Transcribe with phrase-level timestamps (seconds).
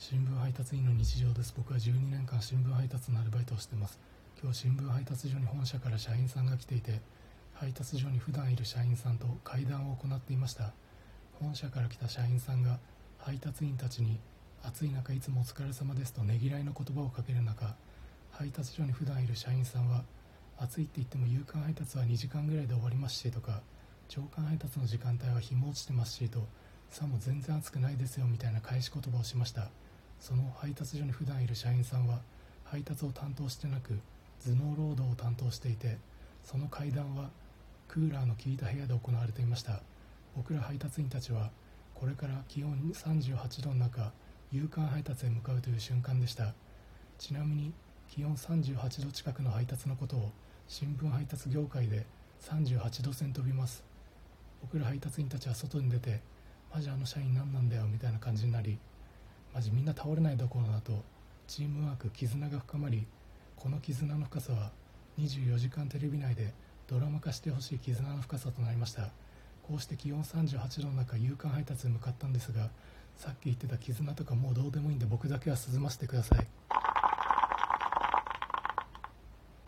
[0.00, 1.52] 新聞配達員の日常です。
[1.56, 3.98] 僕は12年間新聞配達のアルバイトをしてます。
[4.40, 7.00] 今日新聞配達所に本社から社員さんが来ていて
[7.52, 10.70] 配達所に普段いる社員さんと会談を行っていました。
[11.40, 12.78] 本社から来た社員さんが
[13.18, 14.20] 配達員たちに
[14.62, 17.74] 暑い中いつもお疲れ様ですとねぎらいの言葉をかける中
[18.30, 20.04] 配達所に普段いる社員さんは
[20.58, 23.62] 暑いって言っても夕刊配達は2時間ぐらいで終わりますしとか
[24.06, 26.46] 朝刊配達の時間帯は日も落ちてますしと
[26.88, 29.68] さも全然暑くないですよみたいな返し言葉をしました。
[30.20, 32.20] その配達所に普段いる社員さんは
[32.64, 33.98] 配達を担当してなく
[34.44, 35.98] 頭脳労働を担当していて
[36.44, 37.30] その会談は
[37.88, 39.80] クーラーの効いた部屋で行われていました。
[40.36, 41.50] 僕ら配達員たちは
[41.94, 44.12] これから気温38度の中
[44.52, 46.54] 夕刊配達へ向かうという瞬間でした。
[47.18, 47.72] ちなみに
[48.08, 50.30] 気温38度近くの配達のことを
[50.68, 52.06] 新聞配達業界で
[52.42, 53.82] 38度線飛びます。
[54.60, 56.20] 僕ら配達員たちは外に出て
[56.72, 58.78] マジあの社員何なんだよみたいな感じになり
[59.54, 61.02] マジみんな倒れないどころだと
[61.46, 63.06] チームワーク絆が深まり
[63.56, 64.70] この絆の深さは
[65.18, 66.52] 24時間テレビ内で
[66.86, 69.08] ドラマ化してほしい絆の深さとなりました。
[69.68, 72.70] こうして気温38度の中夕刊配達へ向かったんですが
[73.16, 76.46] さっき言ってた絆とかもうどうでもいいんで僕だけは涼ませてください。